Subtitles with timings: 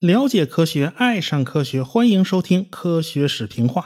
[0.00, 3.82] 了解科学，爱上科学，欢迎收听《科学史评话》。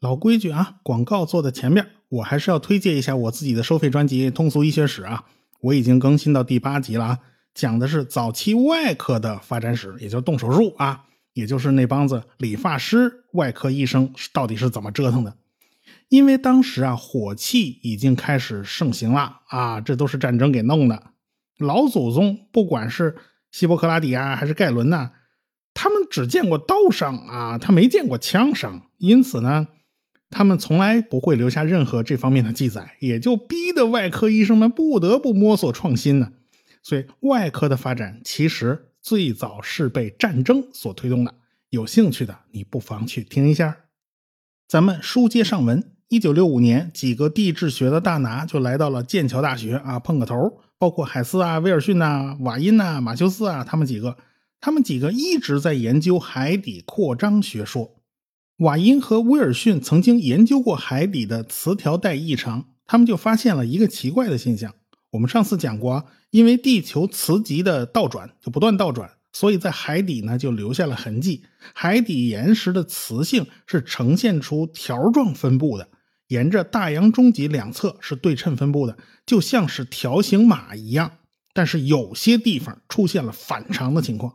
[0.00, 5.26] 老规矩啊，广告做在前面，我还是要推荐一下我自己的收费专辑《通俗医学史》啊。
[5.60, 7.18] 我已经更新到第八集了啊，
[7.54, 15.36] 讲的是早期外科的发展史，也就动手术啊，也就是那帮子理发师、外科医生到底是怎么折腾的。
[16.08, 21.12] 因为当时啊，火器已经开始盛行了啊，这都是战争给弄的。
[21.56, 23.14] 老祖宗不管是
[23.52, 25.12] 希波克拉底啊，还是盖伦呐，
[26.10, 29.68] 只见过刀伤啊，他没见过枪伤，因此呢，
[30.28, 36.32] 他们从来不会留下任何这方面的记载，也就逼得外科医生们不得不摸索创新呢。
[36.82, 41.34] 所以，外科的发展其实最早是被战争所推动的。
[41.68, 43.76] 有兴趣的，你不妨去听一下。
[44.66, 45.92] 咱们书接上文。
[46.08, 50.60] 一九六五年，几个地质学的大拿就来到了剑桥大学啊，碰个头。
[50.76, 54.16] 包括海斯啊、威尔逊呐、瓦因呐、马修斯啊，他们几个，
[54.60, 57.96] 他们几个一直在研究海底扩张学说。
[58.58, 64.74] 瓦因和威尔逊曾经研究过海底的磁条带异常，他们就发现了一个奇怪的现象。
[65.12, 71.42] 我们上次讲过，因为地球磁极的倒转就不断倒转，所以在海底呢就留下了痕迹。
[71.72, 75.88] 海底岩石的磁性是呈现出条状分布的。
[76.28, 81.12] 沿着大洋中脊两侧是对称分布的，就像是条形码一样。
[81.54, 84.34] 但是有些地方出现了反常的情况。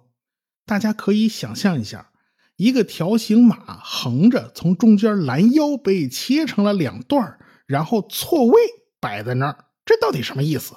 [0.65, 2.09] 大家可以想象一下，
[2.57, 8.59] 一个条形码横着从中间拦腰被切成了两段，然后错位
[8.99, 10.75] 摆在那儿，这到底什么意思？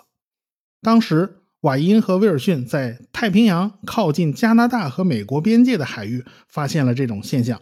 [0.82, 7.60] 当时瓦因和威尔逊在太平洋靠近加拿大和美国边界的海域发现了这种现象。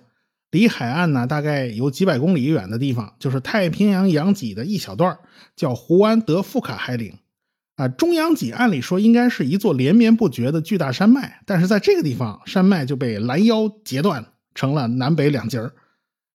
[0.50, 5.18] 离海岸呢，大概有几百公里远的地方，就是太平洋洋脊的一小段，
[5.54, 7.18] 叫胡安德富卡海岭。
[7.76, 15.72] 啊，中央脊按理说应该是一座连绵不绝的巨大山脉，但是在这个地方，山脉就被拦腰截断，成了南北两截儿。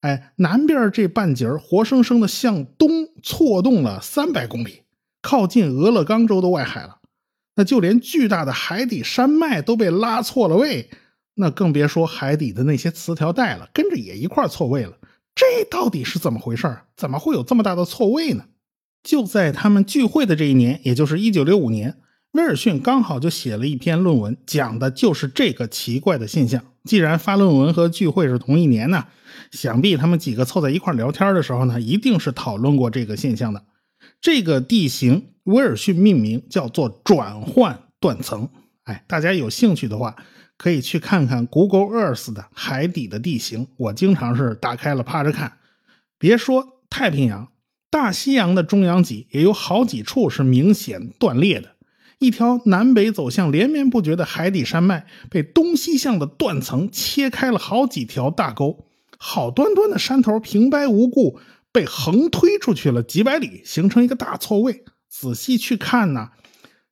[0.02, 2.90] 哎，南边这半截活生生的向东
[3.24, 4.84] 错动了三百公里，
[5.22, 7.00] 靠近俄勒冈州的外海了。
[7.56, 10.90] 那就连巨大的海底山脉都被拉错了位。
[11.36, 14.94] 那更别说海底的那些磁条带了，跟着也一块错位了。
[15.34, 18.46] 这到底是怎么回事怎么会有这么大的错位呢？
[19.04, 21.98] 就在他们聚会的这一年，也就是一九六五年，
[22.32, 26.64] 威尔逊刚好就写了一篇论文，讲的就是这个奇怪的现象。
[26.84, 29.06] 既然发论文和聚会是同一年呢，
[29.52, 33.64] 想必他们几个凑在一块聊天的时候呢，一定是讨论过这个现象的。
[34.20, 38.50] 这个地形，威尔逊命名叫做转换断层。
[38.84, 40.16] 哎，大家有兴趣的话。
[40.58, 45.54] 可以去看看 Google Earth 的海底的地形，我经常是打开了趴着看。
[46.20, 47.51] 别说太平洋、
[47.92, 51.76] 大西洋的中央脊也有好几处是明显断裂的，
[52.20, 58.86] 一条南北走向连绵不绝的海底山脉被东西向的断层切开了好几条大沟，
[59.18, 61.38] 好端端的山头平白无故
[61.74, 64.86] 被横推出去了几百里，形成一个大错位。
[65.10, 66.30] 仔细去看呢。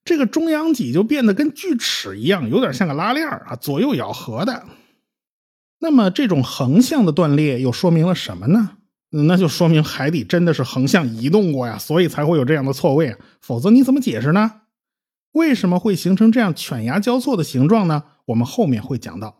[0.06, 4.66] 这个中央脊就变得跟锯齿一样，有点像个拉链啊，左右咬合的。
[5.80, 8.79] 那么这种横向的断裂又说明了什么呢？
[9.12, 13.18] 那就说明海底真的是横向移动过呀，所以才会有这样的错位啊。
[13.42, 14.62] 否则你怎么解释呢？
[15.32, 18.04] 为什么会形成这样犬牙交错的形状呢？
[18.26, 19.38] 我们后面会讲到。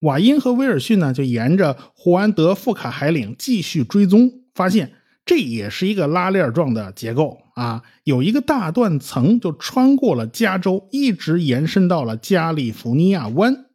[0.00, 4.92] 瓦因和威尔逊呢，就沿着胡安德富卡海岭继续追踪，发现。
[5.26, 13.66] 这也是一个拉链状的结构啊，有一个大断层就穿过了加州，一直延伸到了加利福尼亚湾。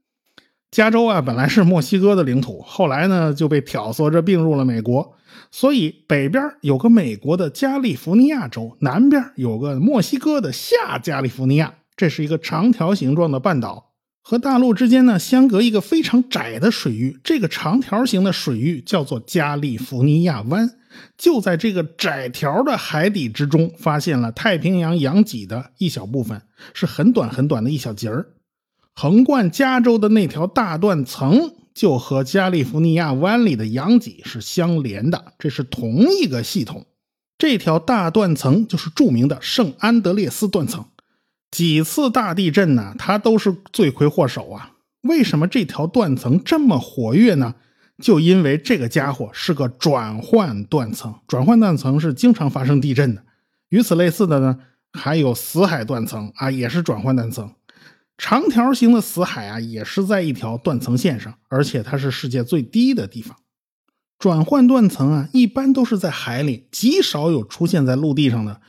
[0.75, 5.16] 加州啊，本来是墨西哥的领土，后来呢就被挑唆着并入了美国，
[5.50, 11.74] 所以北边有个美国的加利福尼亚州，南边有个墨西哥的下加利福尼亚。
[11.96, 20.69] 这是一个长条形状的半岛，和大陆之间呢相隔一个非常窄的水域，这个长条形的水域叫做加利福尼亚湾。
[21.18, 26.41] 就在这个窄条的海底之中，发现了太平洋洋脊的一小部分，
[26.73, 28.26] 是很短很短的一小节儿。
[28.96, 36.86] 横贯加州的那条大断层，就和加利福尼亚湾里的洋脊是相连的，这是同一个系统。
[37.38, 40.86] 这条大断层就是著名的圣安德烈斯断层。
[41.52, 44.72] 几次大地震呢，它都是罪魁祸首啊。
[45.02, 47.56] 为什么这条断层这么活跃呢？
[48.02, 53.24] 就因为这个家伙是个转换断层，转换断层是经常发生地震的。
[53.70, 54.58] 与此类似的呢，
[54.94, 57.52] 还有死海断层啊，也是转换断层。
[58.17, 63.38] 长条形的死海啊，也是在一条断层线上，而且它是世界最低的地方。
[64.17, 68.62] 转换断层啊，一般都是在海里，极少有出现在陆地上的。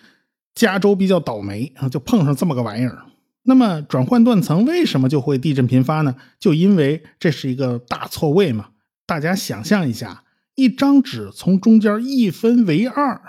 [0.54, 3.04] 加州比较倒霉啊，就碰上这么个玩意儿。
[3.42, 6.16] 那么转换断层为什么就会地震频发呢？
[6.40, 8.70] 就因为这是一个大错位嘛。
[9.06, 10.24] 大家想象一下，
[10.56, 13.20] 一张纸从中间一分为二，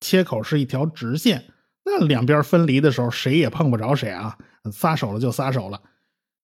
[0.00, 1.46] 切口是一条直线，
[1.84, 4.38] 那两边分离的时候，谁也碰不着谁啊，
[4.72, 5.80] 撒手了就撒手了。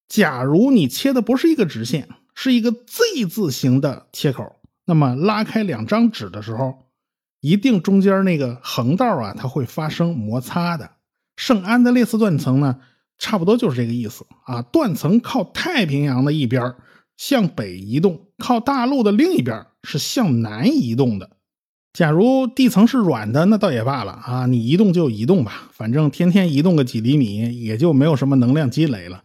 [0.07, 6.87] 假如你切的不是一个直线，是一个 Z 字形的切口，那么拉开两张纸的时候，
[7.39, 10.91] 一定中间那个横道啊，它会发生摩擦的。
[11.37, 12.79] 圣安德烈斯断层呢？
[13.17, 14.63] 差不多就是这个意思啊！
[14.63, 16.73] 断层靠太平洋的一边
[17.17, 21.37] 向北移动，靠大陆的另一边是向南移动的。
[21.93, 29.23] 假如地层是软的，那倒也罢了啊，你移动就移动吧，反正天天移动个几厘米，也就没有什么能量积累了。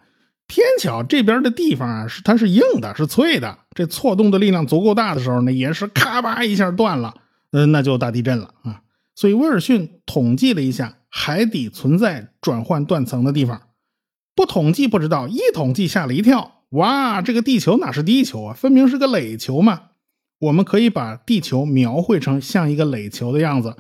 [0.49, 7.15] 偏巧这边的地方啊，是它是硬的，是脆的，这错动的力量足够大的时候，呢岩石咔吧一下断了，
[7.53, 8.81] 嗯，那就大地震了啊！
[9.15, 13.63] 所以威尔逊统计了一下海底存在转换断层的地方。
[14.35, 16.63] 不统计不知道，一统计吓了一跳。
[16.71, 19.83] 哇，这个地球哪是地球啊，分明是个垒球嘛！
[20.39, 23.77] 我们可以把地球描绘成像一个垒球的样子，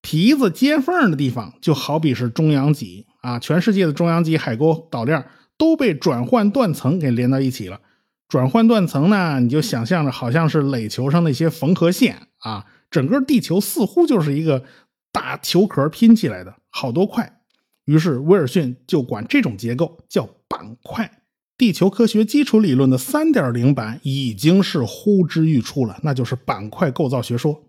[0.00, 3.38] 皮子接缝的地方就好比是中央脊啊。
[3.38, 5.24] 全世界的中央脊海沟岛链
[5.56, 7.80] 都被转换断层给连到一起了。
[8.28, 14.64] 转换断层呢，你就想象着好像是垒球上那些缝合线啊，整个地球似乎就是一个
[15.12, 17.40] 大球壳拼起来的好多块。
[17.84, 21.19] 于是威尔逊就管这种结构叫板块。
[21.60, 27.64] 地球科学基础理论的三点零版已经是呼之欲出了，那就是板块构造学说。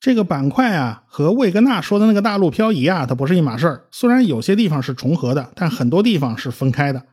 [0.00, 3.84] 这个板块啊，和魏格纳说的那个大陆漂移啊，它不是一码事儿。
[3.92, 7.04] 虽然有些地方是重合的，但很多地方是分开的。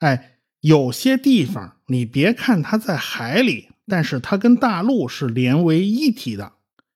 [0.00, 6.52] 哎，有些地方你别看它在海里，但是它跟大陆是连为一体的；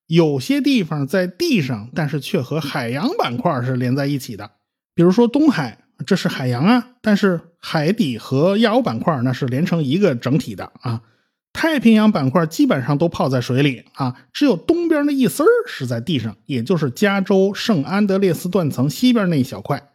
[0.09, 4.51] 有些地方在地上，但是却和海洋板块是连在一起的。
[4.95, 11.03] 比如说东海，这是海洋啊，但是海底和亚欧板块那是连成一个整体的啊。
[11.53, 19.91] 太平洋板块基本上都泡在水里啊，只有东边那一丝儿是在地上，也就是加州圣安德烈斯断层西边那一小块。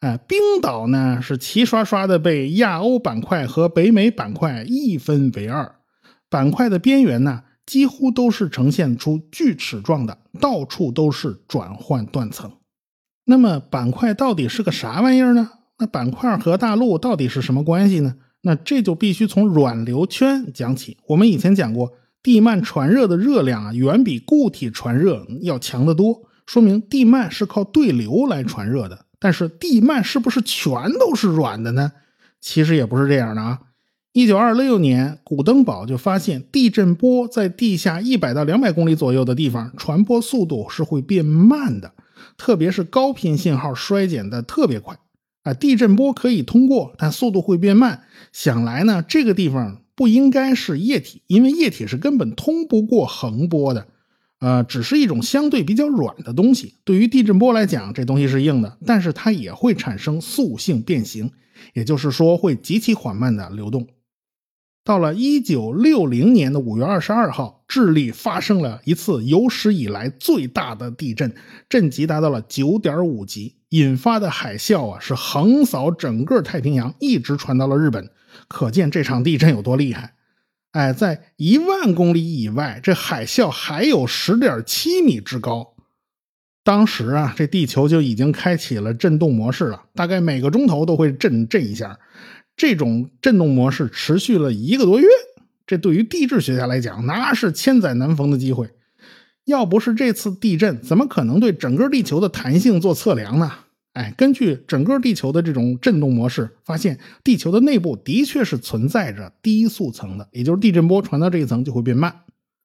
[0.00, 5.76] 哎，冰岛呢是齐刷刷的被亚欧板块和北美板块一分为二，
[6.28, 12.52] 板块的边缘呢几乎都是呈现出锯齿状的，到处都是转换断层。
[13.26, 15.50] 那么板块到底是个啥玩意儿呢？
[15.78, 18.14] 那板块和大陆到底是什么关系呢？
[18.42, 20.96] 那这就必须从软流圈讲起。
[21.08, 21.92] 我们以前讲过，
[22.22, 29.06] 地幔传热的热量啊，远比固体传热要强得多，说明地幔是靠对流来传热的。
[29.18, 31.92] 但是地幔是不是全都是软的呢？
[32.40, 33.58] 其实也不是这样的啊。
[34.12, 41.92] 一九二六年，古登堡就发现，地震波在地下一百到两百公里左右的地方，传播速度是会变慢的。
[42.36, 44.98] 特别是高频信号衰减的特别快
[45.42, 48.02] 啊，地震波可以通过，但速度会变慢。
[48.32, 53.86] 想来呢，这个地方不应该是液体，因为液体是根本通不过横波的，
[54.40, 56.74] 呃，只是一种相对比较软的东西。
[56.84, 61.30] 对于地震波来讲，这东西是硬的，但是它也会产生塑性变形，
[61.74, 63.86] 也就是说会极其缓慢的流动。
[64.86, 71.34] 到了一九六零年的五月二十二号，智利发生了一次有史以来最大的地震，
[71.68, 78.08] 震级达到了九点五级，引发的海啸啊是横扫整个太平洋，一直传到了日本。
[78.46, 80.14] 可见这场地震有多厉害！
[80.70, 85.74] 哎，在一万公里以外，这海啸还有十点七米之高。
[86.62, 91.98] 当时啊，这地球就已经开启了震动模式了，大概每个钟头都会震震一下。
[92.56, 95.06] 这种震动模式持续了一个多月，
[95.66, 98.70] 这对于地质学家来讲，那是千载难逢的机会。
[99.44, 103.52] 要不是这次地震，怎么可能对整个地球的弹性做测量呢？
[103.92, 112.14] 哎，根据整个地球的这种震动模式，发现地球的内部的确是存在着低速层的，也就是地震波传到这一层就会变慢。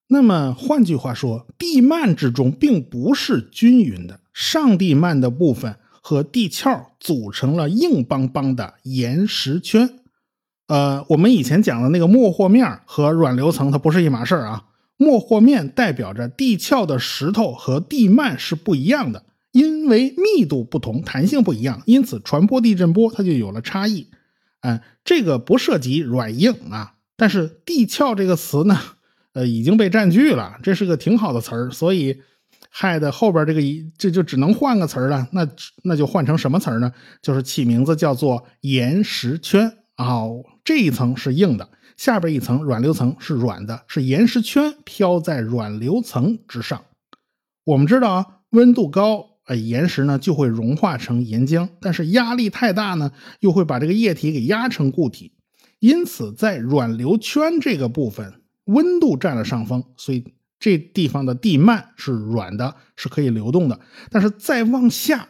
[0.08, 5.76] 那么换句话说，地幔之中并不是均匀的，上地幔的部分。
[6.04, 9.88] 和地壳组成了硬邦邦的岩石圈，
[10.68, 14.66] 呃，我们以前讲的那个没和面和软流层它不是一码事儿啊。
[14.98, 24.08] 没和面代表着地壳的石头和地幔是不一样的，因为密度不同，弹性不一样，因此传播地震波它就有了差异。
[24.62, 28.80] 嗯，这个不涉及软硬啊，但是地壳这个词呢，
[29.34, 32.22] 呃，已经被占据了，这是个挺好的词儿，所以。
[32.74, 35.46] 害的后边这个一这就只能换个词儿了，那
[35.84, 36.92] 那就换成什么词儿呢？
[37.22, 40.24] 就是起名字叫做岩石圈啊，
[40.64, 46.82] 这一层是硬的，下边一层软流层是软的，是岩石圈飘在软流层之上。
[47.66, 53.12] 我们知道啊，温度高呃，岩石呢就会融化成岩浆，但是压力太大呢，
[53.42, 55.34] 又会把这个液体给压成固体。
[55.80, 60.24] 因此，在软流圈这个部分，温度占了上风，所以
[60.62, 63.78] 这地方的地幔是软的，是可以流动的。
[64.12, 65.28] 但是再往下，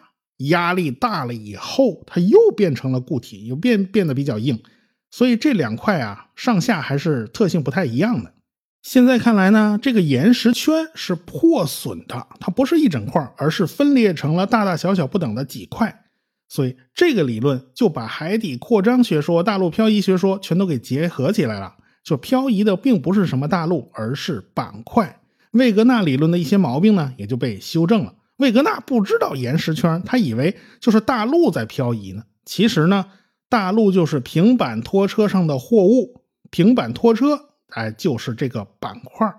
[0.50, 4.62] 压力大了以后，它又变成了固体，又变变得比较硬。
[5.10, 8.34] 所以这两块啊，上下还是特性不太一样的。
[8.82, 16.06] 现在看来呢，这个岩石圈是破损的，它不是一整块，而是分裂成了大大小小不等的几块。
[16.50, 21.76] 所以这个理论就把海底扩张学说、大陆漂移学说全都给结合起来了。
[22.04, 25.21] 就漂移的并不是什么大陆，而是板块。
[25.52, 28.16] 魏格纳理论的一些毛病呢，也就被修正了。
[28.38, 32.24] 魏格纳不知道岩石圈，他以为就是大陆在漂移呢。
[32.46, 33.06] 其实呢，
[33.50, 37.50] 大陆就是平板拖车上的货物，平板拖车。
[37.68, 39.34] 哎，就是这个板块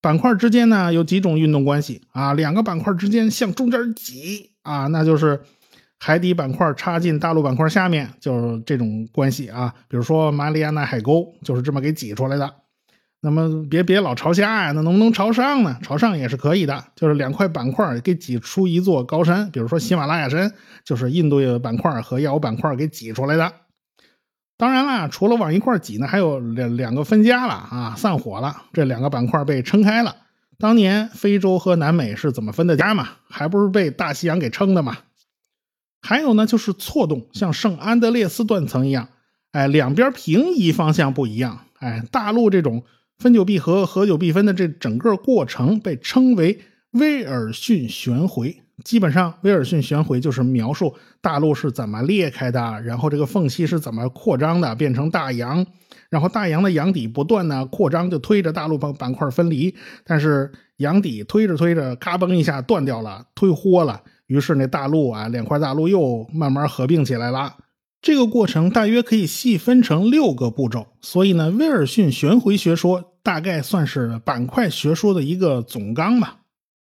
[0.00, 5.40] 板块之间呢有几种运动关系啊，两个板块之间向中间挤啊，那就是
[5.98, 9.74] 海底板块插进大陆板块下面，就是这种关系啊。
[9.88, 12.54] 比如说马里亚纳海沟就是这么给挤出来的。
[13.20, 15.76] 那么别别老朝下呀，那能不能朝上呢？
[15.82, 20.52] 朝上也是可以的，就是两块板块给挤出一座高山，比如说喜马拉雅山，
[20.84, 23.52] 就是印度板块和亚欧板块给挤出来的。
[24.56, 28.62] 当然啦，除了往一块挤呢，还有两两个分家了啊，散伙了。
[28.72, 30.14] 这两个板块被撑开了。
[30.58, 33.08] 当年非洲和南美是怎么分的家嘛？
[33.28, 34.96] 还不是被大西洋给撑的嘛？
[36.02, 39.08] 还有呢，就是错动，像圣安德烈斯断层一样，
[39.50, 41.60] 哎，两边平移方向不一样。
[41.78, 42.84] 哎，大陆这种
[43.18, 46.60] 分久必合，合久必分的这整个过程被称为
[46.92, 48.62] 威尔逊旋回。
[48.84, 55.66] 基本上，威尔逊旋回就是描述大陆是怎么裂开的，然后这个缝隙是怎么扩张的，变成大洋，
[56.08, 59.74] 然后大洋的洋底不断的扩张，就推着大陆板板块分离。
[60.04, 67.52] 但是洋底推着推着，咔嘣一下断掉了，推豁了，于是那大陆啊，两块大陆又慢慢合并起来了。
[68.00, 76.38] 这个过程大约可以细分成六个步骤，所以呢，威尔逊旋回学说大概算是板块学说的一个总纲吧。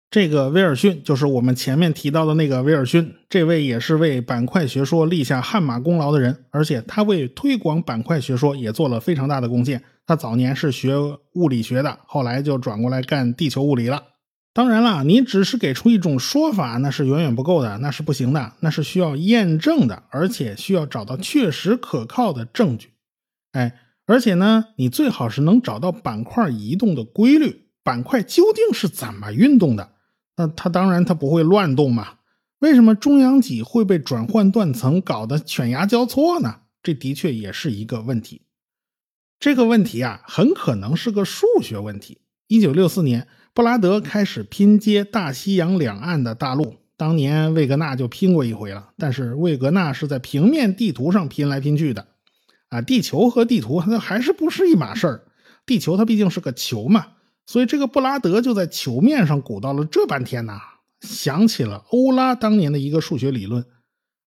[0.09, 9.83] 这个威尔逊就是我们前面提到的那个威尔逊，这位也是为板块学说立下汗马功劳的人，而且他为推广板块学说也做了非常大的贡献。
[10.05, 10.95] 他早年是学
[11.33, 14.01] 物理学的，后来就转过来干地球物理了。
[14.57, 22.93] 当然了，你只是给出一种说法，那是远远不够的，那是不行的，那是需要验证的，而且需要找到确实可靠的证据。
[23.51, 29.91] 哎，而且呢，你最好是能找到板块移动的规律，板块究竟是怎么运动的。
[30.37, 32.15] 那它当然它不会乱动嘛？
[32.57, 36.61] 为什么中央脊会被转换断层搞得犬牙交错呢？
[36.81, 38.41] 这的确也是一个问题。
[39.39, 42.21] 这个问题啊，很可能是个数学问题。
[42.47, 46.75] 一九六四年，布拉德开始拼接大西洋两岸的大陆。
[46.95, 52.07] 当年魏格纳就拼过一回了，但是魏格纳是在平面地图上拼来拼去的。
[52.69, 55.23] 啊，地球和地图它还是不是一码事儿。
[55.65, 57.07] 地球它毕竟是个球嘛。
[57.45, 60.59] 所以这个布拉德就在球面上鼓捣了这半天呐，
[61.01, 63.65] 想起了欧拉当年的一个数学理论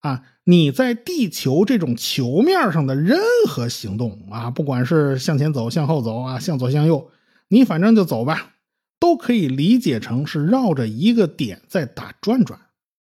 [0.01, 7.11] 啊，你在地球这种球面上的任何行动啊，不管是向前走、向后走啊、向左向右，
[7.51, 8.55] 你反正就走吧，
[8.99, 12.59] 都可以理解成是绕着一个点在打转转。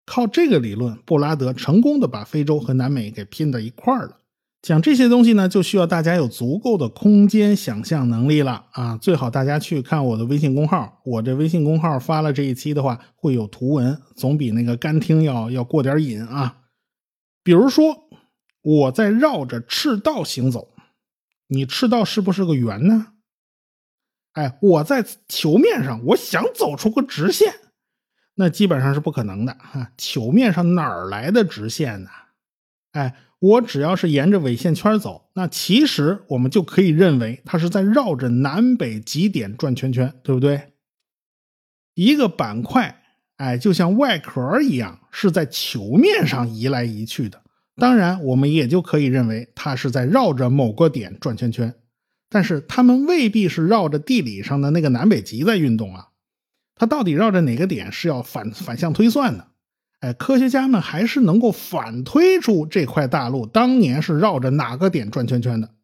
[0.04, 4.18] 靠这个理论，布拉德成功的把非洲和南美给拼到一块儿了。
[4.60, 8.96] 讲这些东西呢，就需要大家有足够的空间想象能力了啊！
[8.96, 16.58] 最好大家去看我的微信公号，我这微信公号发了这一期的话，会有图文，总比那个干听要要过点瘾啊。
[17.42, 18.04] 比如说，
[18.62, 20.68] 我在绕着赤道行走，
[21.48, 23.11] 你赤道是不是个圆呢？
[24.32, 27.52] 哎，我在球面上，我想走出个直线，
[28.34, 29.92] 那基本上是不可能的哈。
[29.96, 32.10] 球面上哪儿来的直线呢？
[32.92, 33.14] 哎。
[33.42, 40.74] 我只要是沿着纬线圈走，那其实我们就可以认为它是在绕着南北极点转圈圈，对不对？
[41.94, 43.02] 一个板块，
[43.38, 47.42] 哎，就像外壳一样，是在球面上移来移去的。
[47.74, 51.74] 当然，我们也就可以认为它是在绕着某个点转圈圈。
[52.32, 56.08] 但是，它们未必是绕着地理上的那个南北极在运动啊。
[56.74, 59.48] 它到底绕着哪个点，是要反反向推算的。
[60.00, 65.74] 哎，科学家们还是能够反推出这块大陆当年是绕着哪个点转圈圈的，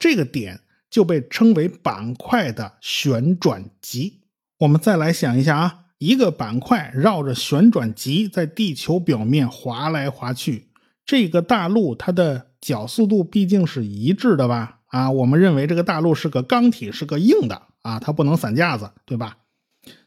[0.00, 4.22] 这个点就被称为板块的旋转极。
[4.58, 10.66] 我们再来想一下啊，一个板块绕着旋转极在地球表面滑来滑去，
[11.06, 14.80] 这个大陆它的角速度毕竟是一致的吧？
[14.92, 19.38] 啊，我们认为这个大陆是个钢体，是个硬的啊，它不能散架子，对吧？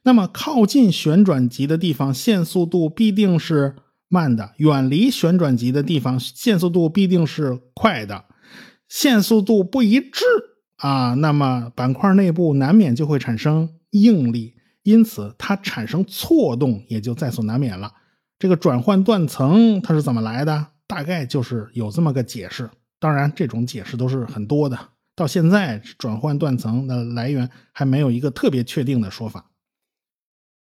[0.03, 3.75] 那么靠近旋转极的地方，线速度必定是
[4.07, 8.25] 慢的；远离旋转极的地方，线速度必定是快的。
[8.87, 10.23] 线速度不一致
[10.77, 17.91] 啊，那么板块内部难免就会产生应力，因此它产生错动也就在所难免了。
[18.37, 20.67] 这个转换断层它是怎么来的？
[20.85, 22.69] 大概就是有这么个解释。
[23.05, 24.79] 当然，这种解释都是很多的。
[25.15, 29.51] 到现在，转换断层的来源还没有一个特别确定的说法。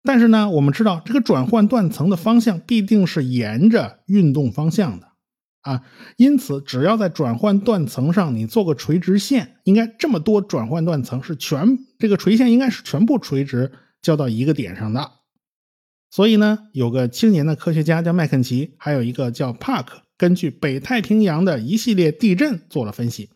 [0.03, 5.07] 但是呢，我们知道这个转换断层的方向必定是沿着运动方向的
[5.61, 5.83] 啊，
[6.17, 13.71] 因此只要在转换断层上你做个垂直线，应该这么多转换断层是全这个垂线应该是全部垂直
[14.03, 15.13] 交到一个点上的。
[16.11, 23.29] 所以呢，有个青年的科学家叫麦肯齐，还有一个叫帕克，根据北太平洋的一系列地震做了分析。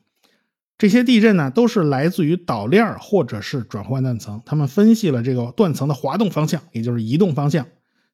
[0.77, 4.41] 这些地震呢，都是来自于岛链或者是转换断层。
[4.45, 7.67] 他们分析了这个断层的滑动方向，也就是移动方向。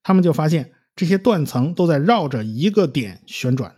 [0.03, 3.75] 他们就发现这些断层都在绕着一个点旋转。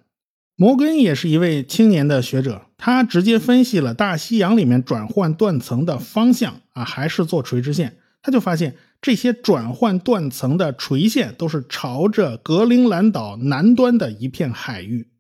[0.56, 7.98] 摩根也是一位青年的学者，他直接分析了大西洋里面转换断层的方向啊，还是做垂直线。
[8.22, 15.12] 他就发现这些转换断层的垂线都是朝着格陵兰岛南端的一片海域。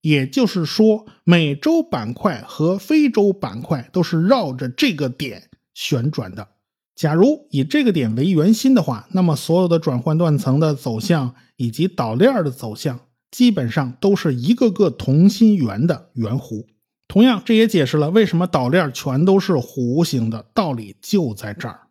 [0.00, 6.48] 也就是说，美洲板块和非洲板块都是绕着这个点旋转的。
[6.94, 13.00] 假如以这个点为圆心的话，那么所有的转换断层的走向以及岛链的走向，
[13.32, 16.66] 基本上都是一个个同心圆的圆弧。
[17.08, 21.87] 同样，这也解释了为什么岛链全都是弧形的道理就在这儿。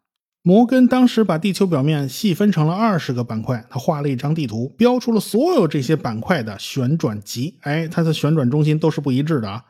[0.48, 7.56] 摩根当时把地球表面细分成了二十个板块，他画了一张地图，标出了所有这些板块的旋转极。
[7.63, 9.66] 哎，它的旋转中心都是不一致的啊。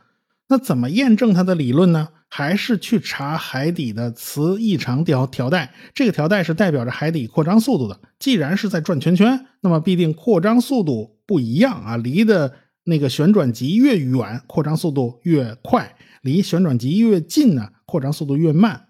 [0.49, 2.09] 那怎么验证他的理论呢？
[2.29, 7.99] 还是去查海底的磁异常条条带，这个条带是代表着海底扩张速度的。
[8.19, 11.97] 既然是在转圈圈，那么必定扩张速度不一样啊。
[11.97, 12.53] 离的
[12.83, 18.83] 那个旋转极越远，扩张速度越快；离旋转极越近呢，扩张速度越慢。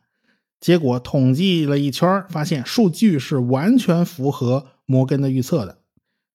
[0.60, 5.80] 结果统计了一圈，发现数据是完全符合摩根的预测的。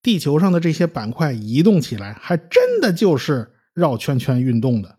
[0.03, 4.97] 地球上的这些板块移动起来，还真的就是绕圈圈运动的。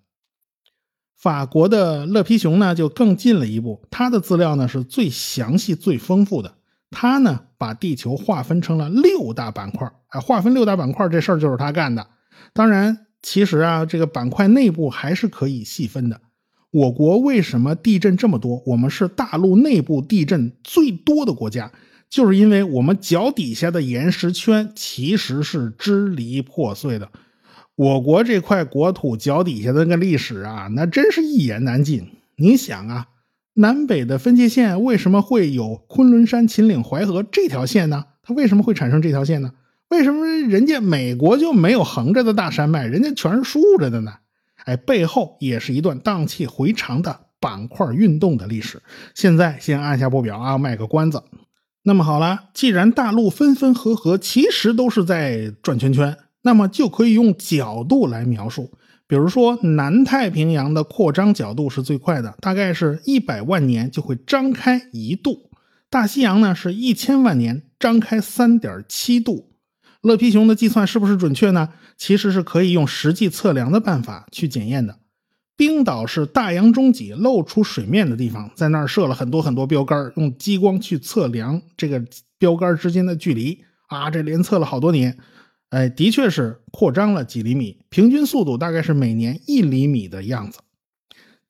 [1.16, 6.56] 法国的勒皮熊呢，就更进了一步，他的资料呢是最详细、最丰富的。
[6.92, 12.08] 他呢把地球划分成了六大板块，哎，划分六大板块这事儿就是他干的。
[12.54, 16.22] 当然，其实啊，这个板块内部还是可以细分的。
[16.74, 18.64] 我国为什么地震这么多？
[18.66, 21.72] 我们是大陆内部地震最多的国家，
[22.10, 27.08] 就是因为我们脚底下的岩石圈其实是支离破碎的。
[27.76, 32.08] 我国这块国土脚底下的那个历史啊，那真是一言难尽。
[32.38, 33.06] 你想啊，
[33.54, 38.06] 南北的分界线为什么会有昆仑山、秦岭、淮河这条线呢？
[38.24, 39.52] 它为什么会产生这条线呢？
[39.90, 44.14] 为什么人家美国就没有横着的大山脉，人家全是竖着的呢？
[44.66, 48.82] 哎，背后也是一段荡气回肠的板块运动的历史。
[49.14, 51.24] 现在先按下不表啊，卖个关子。
[51.84, 58.72] 那么好了，既然大陆分分合合其实都是在转圈圈，那么就可以用角度来描述。
[59.06, 65.50] 比如说，南太平洋的扩张角度是最快的，大概是一百万年就会张开一度；
[65.90, 69.53] 大西洋呢是一千万年张开三点七度。
[70.04, 71.70] 乐皮熊的计算是不是准确呢？
[71.98, 75.00] 其实是可以用实际测量的办法去检验的。
[75.56, 82.04] 冰岛是大洋中脊露出水面的地方，在那儿设了很多很多标杆，用激光去测量这个
[82.38, 85.18] 标杆之间的距离啊，这连测了好多年，
[85.70, 90.60] 哎，的确是扩张了几厘米，平均速度大概是每年一厘米的样子。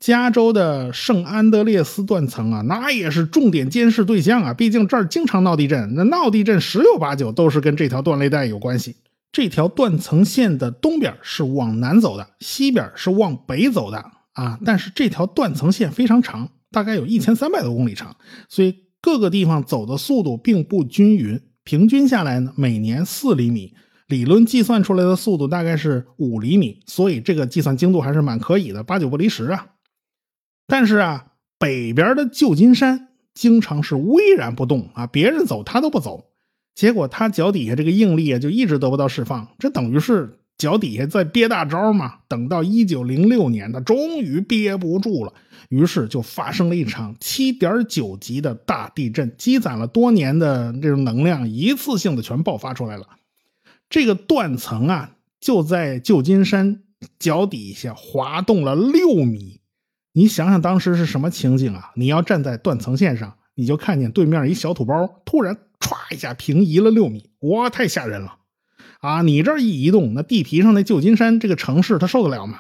[0.04, 4.54] 加州的圣安德烈斯断层啊，那也是重点监视对象啊！
[4.54, 8.98] 毕竟这儿经常闹地震，那闹地震十有八九都是跟这条断裂带有关系。
[9.32, 14.60] 这条断层线的东边是往南走的，西边是往北走的啊！
[14.66, 18.13] 但是这条断层线非常长，大概有一千三百多公里长，
[18.50, 23.74] 所以各个地方走的速度并不均匀，平均下来呢，每年四厘米，
[24.08, 29.68] 理论计算出来的速度大概是五厘米，所以这个计算精度还是蛮可以的，八九不离十啊。
[30.67, 31.28] 但是啊，
[31.60, 36.26] 北边的旧金山经常是巍然不动啊，别人走他都不走，
[36.76, 42.19] 结果他脚底下这个应力啊就一直得不到释放，这等于是脚底下在憋大招嘛。
[42.28, 45.34] 等到一九零六年，他终于憋不住了，
[45.69, 53.08] 于是就发生了一场七点九级的大地震，积攒了多年的这种能量一次性的全爆发出来了。
[53.89, 56.82] 这个断层啊，就在旧金山
[57.19, 59.60] 脚底下滑动了六米。
[60.15, 61.91] 你想想当时是什么情景啊？
[61.95, 68.38] 你要站在断层线上，你就看见对面一小土包突然歘一下平移了六米，哇，太吓人了！
[68.99, 72.60] 啊，你这一移动，那地皮上那旧金山这个城市它受得了吗？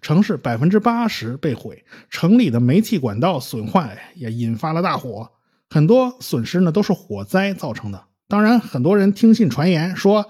[0.00, 5.30] 城市百分之八十被毁，城里的煤气管道损坏，也引发了大火，
[5.68, 8.04] 很多损失呢都是火灾造成的。
[8.26, 10.26] 当然，很多人听信传言说，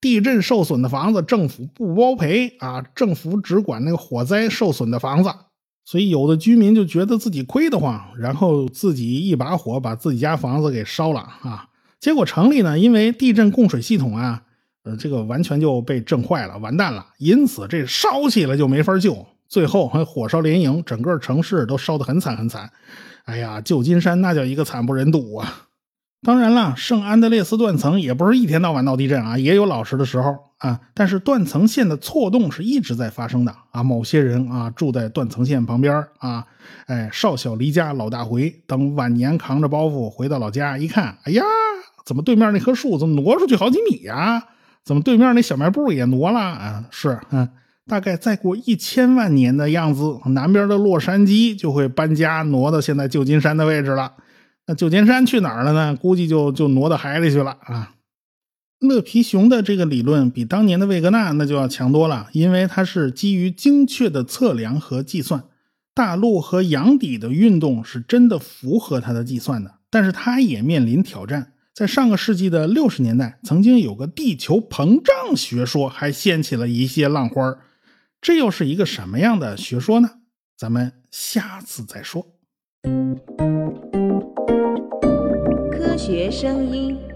[0.00, 5.30] 地震受损的房子政府不包赔啊，政府只管那个火灾受损的房子。
[5.84, 11.68] 所以有的居民就觉得自己亏得慌，然后自己一把火把自己家房子给烧了啊。
[12.00, 14.42] 结果城里呢，因为地震供水系统啊。
[14.86, 17.06] 呃，这个完全就被震坏了，完蛋了。
[17.16, 22.70] 因此，这烧起来就没法救，最后还火烧连营，整个城市都烧得很惨很惨。
[23.24, 25.63] 哎呀，旧金山那叫一个惨不忍睹啊！
[26.24, 30.80] 当然了，圣安德烈斯断层也不是一天到晚闹地震啊，也有老实的时候啊。
[30.94, 33.82] 但是断层线的错动是一直在发生的啊。
[33.82, 36.46] 某些人啊住在断层线旁边啊，
[36.86, 41.42] 哎，少小离家老大回，等晚年扛着包袱回到老家一看，哎呀，
[42.06, 44.42] 怎么对面那棵树怎么挪出去好几米呀？
[44.82, 46.84] 怎么对面那小卖部也挪了啊？
[46.90, 47.46] 是，嗯，
[47.86, 54.12] 大概再过一千万年的样子，南边的洛杉矶就会搬家挪到现在旧金山的位置了。
[54.66, 55.96] 那旧金山去哪儿了呢？
[55.96, 57.94] 估计就就挪到海里去了啊。
[58.80, 65.44] 乐皮熊的这个理论比当年的魏格纳那就要强多了，因为它是基于精确的测量和计算，
[65.94, 71.52] 大陆和洋底的运动是真的符合他的计算的，但是他也面临挑战。
[71.72, 77.58] 在上个世纪的六十年代，曾经有个地球膨胀学说，还掀起了一些浪花儿
[78.20, 80.10] 这又是一个什么样的学说呢？
[80.56, 82.26] 咱们下次再说。
[85.96, 87.13] 学声音。